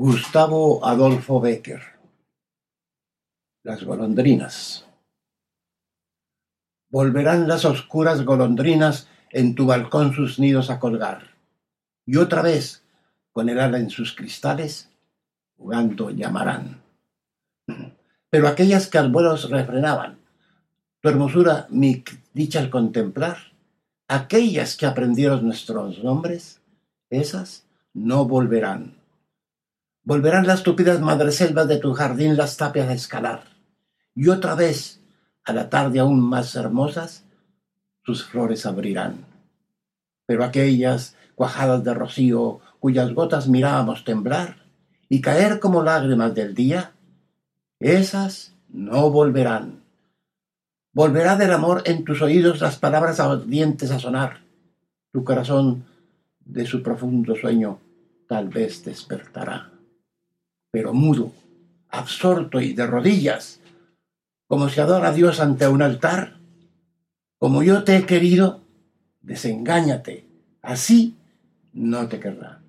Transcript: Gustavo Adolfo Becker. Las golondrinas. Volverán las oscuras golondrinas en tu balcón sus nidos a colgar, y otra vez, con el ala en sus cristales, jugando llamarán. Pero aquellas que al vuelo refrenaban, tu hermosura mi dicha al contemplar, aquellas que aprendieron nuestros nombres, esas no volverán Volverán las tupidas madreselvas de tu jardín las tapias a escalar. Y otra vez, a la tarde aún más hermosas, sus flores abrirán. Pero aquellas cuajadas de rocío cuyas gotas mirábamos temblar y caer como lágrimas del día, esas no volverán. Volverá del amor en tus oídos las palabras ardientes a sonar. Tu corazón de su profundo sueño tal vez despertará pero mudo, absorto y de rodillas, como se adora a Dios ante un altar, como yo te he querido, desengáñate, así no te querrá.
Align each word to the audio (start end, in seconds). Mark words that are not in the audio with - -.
Gustavo 0.00 0.86
Adolfo 0.86 1.40
Becker. 1.40 1.82
Las 3.64 3.82
golondrinas. 3.82 4.86
Volverán 6.88 7.48
las 7.48 7.64
oscuras 7.64 8.24
golondrinas 8.24 9.08
en 9.32 9.56
tu 9.56 9.66
balcón 9.66 10.14
sus 10.14 10.38
nidos 10.38 10.70
a 10.70 10.78
colgar, 10.78 11.34
y 12.06 12.16
otra 12.16 12.42
vez, 12.42 12.84
con 13.32 13.48
el 13.48 13.58
ala 13.58 13.80
en 13.80 13.90
sus 13.90 14.14
cristales, 14.14 14.88
jugando 15.56 16.10
llamarán. 16.10 16.80
Pero 18.30 18.46
aquellas 18.46 18.86
que 18.86 18.98
al 18.98 19.10
vuelo 19.10 19.34
refrenaban, 19.34 20.20
tu 21.00 21.08
hermosura 21.08 21.66
mi 21.70 22.04
dicha 22.32 22.60
al 22.60 22.70
contemplar, 22.70 23.38
aquellas 24.06 24.76
que 24.76 24.86
aprendieron 24.86 25.44
nuestros 25.44 26.04
nombres, 26.04 26.60
esas 27.10 27.66
no 27.94 28.26
volverán 28.26 28.97
Volverán 30.08 30.46
las 30.46 30.62
tupidas 30.62 31.02
madreselvas 31.02 31.68
de 31.68 31.76
tu 31.76 31.92
jardín 31.92 32.34
las 32.38 32.56
tapias 32.56 32.88
a 32.88 32.94
escalar. 32.94 33.42
Y 34.14 34.28
otra 34.28 34.54
vez, 34.54 35.02
a 35.44 35.52
la 35.52 35.68
tarde 35.68 35.98
aún 35.98 36.18
más 36.18 36.56
hermosas, 36.56 37.26
sus 38.06 38.24
flores 38.24 38.64
abrirán. 38.64 39.26
Pero 40.24 40.44
aquellas 40.44 41.14
cuajadas 41.34 41.84
de 41.84 41.92
rocío 41.92 42.60
cuyas 42.80 43.12
gotas 43.12 43.48
mirábamos 43.48 44.04
temblar 44.04 44.64
y 45.10 45.20
caer 45.20 45.60
como 45.60 45.82
lágrimas 45.82 46.34
del 46.34 46.54
día, 46.54 46.92
esas 47.78 48.54
no 48.70 49.10
volverán. 49.10 49.82
Volverá 50.94 51.36
del 51.36 51.52
amor 51.52 51.82
en 51.84 52.06
tus 52.06 52.22
oídos 52.22 52.62
las 52.62 52.78
palabras 52.78 53.20
ardientes 53.20 53.90
a 53.90 53.98
sonar. 53.98 54.40
Tu 55.12 55.22
corazón 55.22 55.84
de 56.46 56.64
su 56.64 56.82
profundo 56.82 57.36
sueño 57.36 57.78
tal 58.26 58.48
vez 58.48 58.82
despertará 58.86 59.72
pero 60.70 60.92
mudo, 60.92 61.32
absorto 61.88 62.60
y 62.60 62.72
de 62.74 62.86
rodillas, 62.86 63.60
como 64.46 64.68
se 64.68 64.80
adora 64.80 65.08
a 65.08 65.12
Dios 65.12 65.40
ante 65.40 65.68
un 65.68 65.82
altar, 65.82 66.38
como 67.38 67.62
yo 67.62 67.84
te 67.84 67.96
he 67.96 68.06
querido, 68.06 68.60
desengáñate, 69.20 70.26
así 70.62 71.16
no 71.72 72.08
te 72.08 72.18
querrá. 72.18 72.60